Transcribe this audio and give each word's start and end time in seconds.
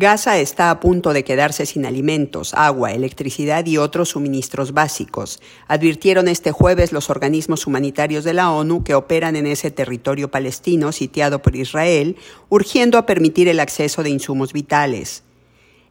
Gaza 0.00 0.38
está 0.38 0.70
a 0.70 0.80
punto 0.80 1.12
de 1.12 1.24
quedarse 1.24 1.66
sin 1.66 1.84
alimentos, 1.84 2.54
agua, 2.54 2.92
electricidad 2.92 3.66
y 3.66 3.76
otros 3.76 4.08
suministros 4.08 4.72
básicos, 4.72 5.42
advirtieron 5.68 6.26
este 6.26 6.52
jueves 6.52 6.90
los 6.92 7.10
organismos 7.10 7.66
humanitarios 7.66 8.24
de 8.24 8.32
la 8.32 8.50
ONU 8.50 8.82
que 8.82 8.94
operan 8.94 9.36
en 9.36 9.46
ese 9.46 9.70
territorio 9.70 10.30
palestino 10.30 10.90
sitiado 10.92 11.42
por 11.42 11.54
Israel, 11.54 12.16
urgiendo 12.48 12.96
a 12.96 13.04
permitir 13.04 13.46
el 13.48 13.60
acceso 13.60 14.02
de 14.02 14.08
insumos 14.08 14.54
vitales. 14.54 15.22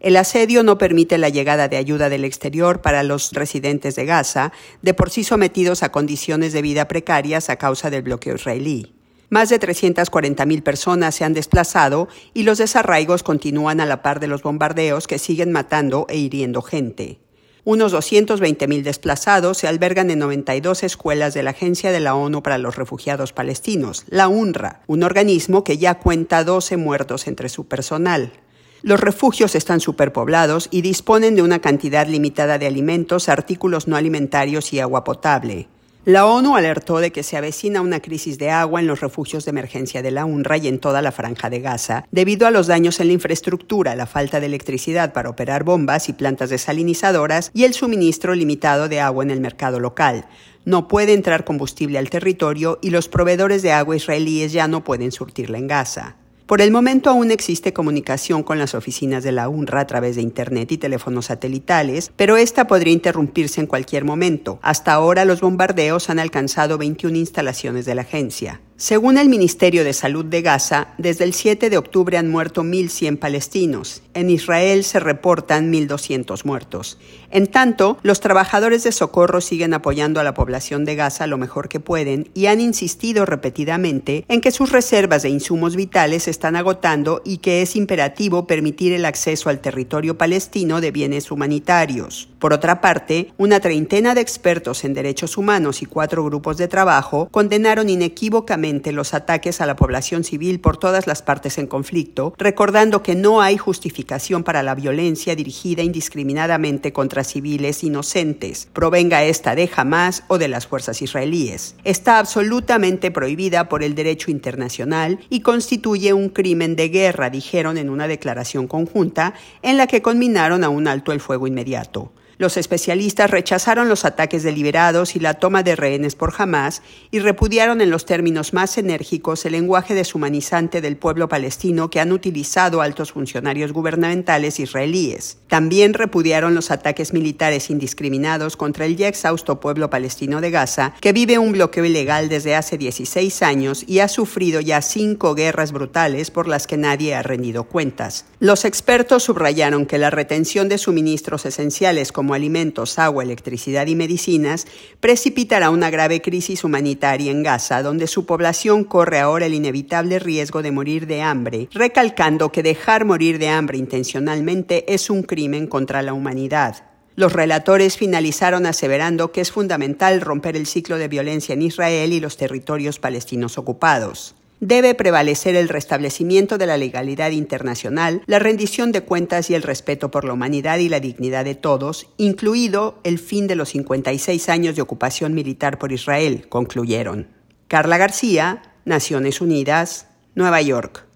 El 0.00 0.16
asedio 0.16 0.62
no 0.62 0.78
permite 0.78 1.18
la 1.18 1.28
llegada 1.28 1.68
de 1.68 1.76
ayuda 1.76 2.08
del 2.08 2.24
exterior 2.24 2.80
para 2.80 3.02
los 3.02 3.32
residentes 3.32 3.94
de 3.94 4.06
Gaza, 4.06 4.52
de 4.80 4.94
por 4.94 5.10
sí 5.10 5.22
sometidos 5.22 5.82
a 5.82 5.92
condiciones 5.92 6.54
de 6.54 6.62
vida 6.62 6.88
precarias 6.88 7.50
a 7.50 7.56
causa 7.56 7.90
del 7.90 8.00
bloqueo 8.00 8.36
israelí. 8.36 8.97
Más 9.30 9.50
de 9.50 9.60
340.000 9.60 10.62
personas 10.62 11.14
se 11.14 11.24
han 11.24 11.34
desplazado 11.34 12.08
y 12.32 12.44
los 12.44 12.58
desarraigos 12.58 13.22
continúan 13.22 13.80
a 13.80 13.86
la 13.86 14.02
par 14.02 14.20
de 14.20 14.26
los 14.26 14.42
bombardeos 14.42 15.06
que 15.06 15.18
siguen 15.18 15.52
matando 15.52 16.06
e 16.08 16.16
hiriendo 16.16 16.62
gente. 16.62 17.20
Unos 17.64 17.92
220.000 17.92 18.82
desplazados 18.82 19.58
se 19.58 19.68
albergan 19.68 20.10
en 20.10 20.20
92 20.20 20.82
escuelas 20.82 21.34
de 21.34 21.42
la 21.42 21.50
Agencia 21.50 21.92
de 21.92 22.00
la 22.00 22.14
ONU 22.14 22.42
para 22.42 22.56
los 22.56 22.76
Refugiados 22.76 23.34
Palestinos, 23.34 24.04
la 24.08 24.28
UNRWA, 24.28 24.80
un 24.86 25.02
organismo 25.02 25.64
que 25.64 25.76
ya 25.76 25.98
cuenta 25.98 26.44
12 26.44 26.78
muertos 26.78 27.26
entre 27.26 27.50
su 27.50 27.68
personal. 27.68 28.32
Los 28.80 29.00
refugios 29.00 29.54
están 29.54 29.80
superpoblados 29.80 30.68
y 30.70 30.80
disponen 30.80 31.34
de 31.34 31.42
una 31.42 31.58
cantidad 31.58 32.06
limitada 32.06 32.58
de 32.58 32.66
alimentos, 32.66 33.28
artículos 33.28 33.88
no 33.88 33.96
alimentarios 33.96 34.72
y 34.72 34.80
agua 34.80 35.04
potable. 35.04 35.68
La 36.08 36.24
ONU 36.24 36.56
alertó 36.56 37.00
de 37.00 37.12
que 37.12 37.22
se 37.22 37.36
avecina 37.36 37.82
una 37.82 38.00
crisis 38.00 38.38
de 38.38 38.48
agua 38.48 38.80
en 38.80 38.86
los 38.86 39.02
refugios 39.02 39.44
de 39.44 39.50
emergencia 39.50 40.00
de 40.00 40.10
la 40.10 40.24
UNRWA 40.24 40.56
y 40.56 40.68
en 40.68 40.78
toda 40.78 41.02
la 41.02 41.12
franja 41.12 41.50
de 41.50 41.60
Gaza, 41.60 42.06
debido 42.10 42.46
a 42.46 42.50
los 42.50 42.66
daños 42.66 42.98
en 43.00 43.08
la 43.08 43.12
infraestructura, 43.12 43.94
la 43.94 44.06
falta 44.06 44.40
de 44.40 44.46
electricidad 44.46 45.12
para 45.12 45.28
operar 45.28 45.64
bombas 45.64 46.08
y 46.08 46.14
plantas 46.14 46.48
desalinizadoras 46.48 47.50
y 47.52 47.64
el 47.64 47.74
suministro 47.74 48.34
limitado 48.34 48.88
de 48.88 49.02
agua 49.02 49.22
en 49.22 49.30
el 49.30 49.42
mercado 49.42 49.80
local. 49.80 50.24
No 50.64 50.88
puede 50.88 51.12
entrar 51.12 51.44
combustible 51.44 51.98
al 51.98 52.08
territorio 52.08 52.78
y 52.80 52.88
los 52.88 53.06
proveedores 53.06 53.60
de 53.60 53.72
agua 53.72 53.94
israelíes 53.94 54.52
ya 54.54 54.66
no 54.66 54.84
pueden 54.84 55.12
surtirla 55.12 55.58
en 55.58 55.66
Gaza. 55.66 56.16
Por 56.48 56.62
el 56.62 56.70
momento 56.70 57.10
aún 57.10 57.30
existe 57.30 57.74
comunicación 57.74 58.42
con 58.42 58.58
las 58.58 58.74
oficinas 58.74 59.22
de 59.22 59.32
la 59.32 59.50
UNRWA 59.50 59.82
a 59.82 59.86
través 59.86 60.16
de 60.16 60.22
Internet 60.22 60.72
y 60.72 60.78
teléfonos 60.78 61.26
satelitales, 61.26 62.10
pero 62.16 62.38
esta 62.38 62.66
podría 62.66 62.94
interrumpirse 62.94 63.60
en 63.60 63.66
cualquier 63.66 64.06
momento. 64.06 64.58
Hasta 64.62 64.94
ahora 64.94 65.26
los 65.26 65.42
bombardeos 65.42 66.08
han 66.08 66.18
alcanzado 66.18 66.78
21 66.78 67.18
instalaciones 67.18 67.84
de 67.84 67.94
la 67.96 68.00
agencia. 68.00 68.62
Según 68.80 69.18
el 69.18 69.28
Ministerio 69.28 69.82
de 69.82 69.92
Salud 69.92 70.24
de 70.24 70.40
Gaza, 70.40 70.94
desde 70.98 71.24
el 71.24 71.32
7 71.32 71.68
de 71.68 71.78
octubre 71.78 72.16
han 72.16 72.30
muerto 72.30 72.62
1.100 72.62 73.18
palestinos. 73.18 74.02
En 74.14 74.30
Israel 74.30 74.84
se 74.84 75.00
reportan 75.00 75.72
1.200 75.72 76.44
muertos. 76.44 76.96
En 77.32 77.48
tanto, 77.48 77.98
los 78.02 78.20
trabajadores 78.20 78.84
de 78.84 78.92
socorro 78.92 79.40
siguen 79.40 79.74
apoyando 79.74 80.20
a 80.20 80.22
la 80.22 80.32
población 80.32 80.84
de 80.84 80.94
Gaza 80.94 81.26
lo 81.26 81.38
mejor 81.38 81.68
que 81.68 81.80
pueden 81.80 82.30
y 82.34 82.46
han 82.46 82.60
insistido 82.60 83.26
repetidamente 83.26 84.24
en 84.28 84.40
que 84.40 84.52
sus 84.52 84.70
reservas 84.70 85.22
de 85.22 85.30
insumos 85.30 85.74
vitales 85.74 86.28
están 86.28 86.54
agotando 86.54 87.20
y 87.24 87.38
que 87.38 87.62
es 87.62 87.74
imperativo 87.74 88.46
permitir 88.46 88.92
el 88.92 89.06
acceso 89.06 89.48
al 89.48 89.58
territorio 89.58 90.16
palestino 90.16 90.80
de 90.80 90.92
bienes 90.92 91.32
humanitarios. 91.32 92.28
Por 92.38 92.52
otra 92.52 92.80
parte, 92.80 93.32
una 93.38 93.58
treintena 93.58 94.14
de 94.14 94.20
expertos 94.20 94.84
en 94.84 94.94
derechos 94.94 95.36
humanos 95.36 95.82
y 95.82 95.86
cuatro 95.86 96.24
grupos 96.24 96.56
de 96.58 96.68
trabajo 96.68 97.28
condenaron 97.32 97.88
inequívocamente 97.90 98.67
los 98.92 99.14
ataques 99.14 99.60
a 99.60 99.66
la 99.66 99.76
población 99.76 100.24
civil 100.24 100.60
por 100.60 100.76
todas 100.76 101.06
las 101.06 101.22
partes 101.22 101.58
en 101.58 101.66
conflicto, 101.66 102.34
recordando 102.38 103.02
que 103.02 103.14
no 103.14 103.40
hay 103.40 103.56
justificación 103.56 104.44
para 104.44 104.62
la 104.62 104.74
violencia 104.74 105.34
dirigida 105.34 105.82
indiscriminadamente 105.82 106.92
contra 106.92 107.24
civiles 107.24 107.82
inocentes, 107.82 108.68
provenga 108.72 109.24
esta 109.24 109.54
de 109.54 109.70
Hamas 109.74 110.24
o 110.28 110.38
de 110.38 110.48
las 110.48 110.66
fuerzas 110.66 111.00
israelíes. 111.02 111.74
Está 111.84 112.18
absolutamente 112.18 113.10
prohibida 113.10 113.68
por 113.68 113.82
el 113.82 113.94
derecho 113.94 114.30
internacional 114.30 115.18
y 115.30 115.40
constituye 115.40 116.12
un 116.12 116.28
crimen 116.28 116.76
de 116.76 116.88
guerra, 116.90 117.30
dijeron 117.30 117.78
en 117.78 117.90
una 117.90 118.06
declaración 118.06 118.68
conjunta 118.68 119.34
en 119.62 119.76
la 119.76 119.86
que 119.86 120.02
conminaron 120.02 120.62
a 120.62 120.68
un 120.68 120.86
alto 120.86 121.12
el 121.12 121.20
fuego 121.20 121.46
inmediato. 121.46 122.12
Los 122.38 122.56
especialistas 122.56 123.32
rechazaron 123.32 123.88
los 123.88 124.04
ataques 124.04 124.44
deliberados 124.44 125.16
y 125.16 125.18
la 125.18 125.34
toma 125.34 125.64
de 125.64 125.74
rehenes 125.74 126.14
por 126.14 126.32
Hamas 126.38 126.82
y 127.10 127.18
repudiaron 127.18 127.80
en 127.80 127.90
los 127.90 128.06
términos 128.06 128.52
más 128.52 128.78
enérgicos 128.78 129.44
el 129.44 129.52
lenguaje 129.52 129.94
deshumanizante 129.94 130.80
del 130.80 130.96
pueblo 130.96 131.28
palestino 131.28 131.90
que 131.90 131.98
han 131.98 132.12
utilizado 132.12 132.80
altos 132.80 133.10
funcionarios 133.10 133.72
gubernamentales 133.72 134.60
israelíes. 134.60 135.38
También 135.48 135.94
repudiaron 135.94 136.54
los 136.54 136.70
ataques 136.70 137.12
militares 137.12 137.70
indiscriminados 137.70 138.56
contra 138.56 138.86
el 138.86 138.96
ya 138.96 139.08
exhausto 139.08 139.58
pueblo 139.58 139.90
palestino 139.90 140.40
de 140.40 140.52
Gaza, 140.52 140.94
que 141.00 141.12
vive 141.12 141.40
un 141.40 141.50
bloqueo 141.50 141.86
ilegal 141.86 142.28
desde 142.28 142.54
hace 142.54 142.78
16 142.78 143.42
años 143.42 143.82
y 143.84 143.98
ha 143.98 144.06
sufrido 144.06 144.60
ya 144.60 144.80
cinco 144.80 145.34
guerras 145.34 145.72
brutales 145.72 146.30
por 146.30 146.46
las 146.46 146.68
que 146.68 146.76
nadie 146.76 147.16
ha 147.16 147.22
rendido 147.24 147.64
cuentas. 147.64 148.26
Los 148.38 148.64
expertos 148.64 149.24
subrayaron 149.24 149.86
que 149.86 149.98
la 149.98 150.10
retención 150.10 150.68
de 150.68 150.78
suministros 150.78 151.44
esenciales 151.44 152.12
como 152.28 152.34
alimentos, 152.34 152.98
agua, 152.98 153.22
electricidad 153.22 153.86
y 153.86 153.94
medicinas, 153.94 154.66
precipitará 155.00 155.70
una 155.70 155.88
grave 155.88 156.20
crisis 156.20 156.62
humanitaria 156.62 157.30
en 157.30 157.42
Gaza, 157.42 157.82
donde 157.82 158.06
su 158.06 158.26
población 158.26 158.84
corre 158.84 159.18
ahora 159.18 159.46
el 159.46 159.54
inevitable 159.54 160.18
riesgo 160.18 160.60
de 160.60 160.70
morir 160.70 161.06
de 161.06 161.22
hambre, 161.22 161.70
recalcando 161.72 162.52
que 162.52 162.62
dejar 162.62 163.06
morir 163.06 163.38
de 163.38 163.48
hambre 163.48 163.78
intencionalmente 163.78 164.92
es 164.92 165.08
un 165.08 165.22
crimen 165.22 165.66
contra 165.66 166.02
la 166.02 166.12
humanidad. 166.12 166.84
Los 167.16 167.32
relatores 167.32 167.96
finalizaron 167.96 168.66
aseverando 168.66 169.32
que 169.32 169.40
es 169.40 169.50
fundamental 169.50 170.20
romper 170.20 170.54
el 170.54 170.66
ciclo 170.66 170.98
de 170.98 171.08
violencia 171.08 171.54
en 171.54 171.62
Israel 171.62 172.12
y 172.12 172.20
los 172.20 172.36
territorios 172.36 172.98
palestinos 172.98 173.56
ocupados 173.56 174.34
debe 174.60 174.94
prevalecer 174.94 175.56
el 175.56 175.68
restablecimiento 175.68 176.58
de 176.58 176.66
la 176.66 176.76
legalidad 176.76 177.30
internacional, 177.30 178.22
la 178.26 178.38
rendición 178.38 178.92
de 178.92 179.02
cuentas 179.02 179.50
y 179.50 179.54
el 179.54 179.62
respeto 179.62 180.10
por 180.10 180.24
la 180.24 180.32
humanidad 180.32 180.78
y 180.78 180.88
la 180.88 181.00
dignidad 181.00 181.44
de 181.44 181.54
todos, 181.54 182.08
incluido 182.16 183.00
el 183.04 183.18
fin 183.18 183.46
de 183.46 183.56
los 183.56 183.70
56 183.70 184.48
años 184.48 184.76
de 184.76 184.82
ocupación 184.82 185.34
militar 185.34 185.78
por 185.78 185.92
Israel, 185.92 186.48
concluyeron. 186.48 187.28
Carla 187.68 187.98
García, 187.98 188.62
Naciones 188.84 189.40
Unidas, 189.40 190.08
Nueva 190.34 190.62
York. 190.62 191.07